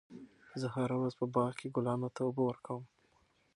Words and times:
زه 0.61 0.67
هره 0.75 0.95
ورځ 0.97 1.13
په 1.19 1.25
باغ 1.35 1.51
کې 1.59 1.73
ګلانو 1.75 2.07
ته 2.15 2.21
اوبه 2.23 2.43
ورکوم. 2.45 2.83